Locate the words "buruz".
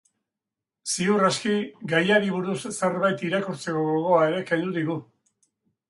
2.39-2.73